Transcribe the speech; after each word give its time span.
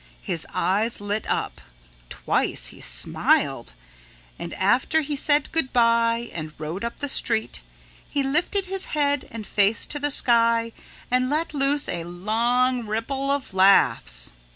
His 0.23 0.47
eyes 0.51 0.99
lit 0.99 1.27
up. 1.29 1.61
Twice 2.09 2.69
he 2.69 2.81
smiled. 2.81 3.73
And 4.39 4.55
after 4.55 5.01
he 5.01 5.15
said 5.15 5.51
good 5.51 5.71
by 5.71 6.31
and 6.33 6.53
rode 6.57 6.83
up 6.83 6.97
the 6.97 7.07
street, 7.07 7.61
he 8.09 8.23
lifted 8.23 8.65
his 8.65 8.85
head 8.97 9.27
and 9.29 9.45
face 9.45 9.85
to 9.85 9.99
the 9.99 10.09
sky 10.09 10.71
and 11.11 11.29
let 11.29 11.53
loose 11.53 11.87
a 11.87 12.03
long 12.05 12.87
ripple 12.87 13.29
of 13.29 13.53
laughs. 13.53 14.31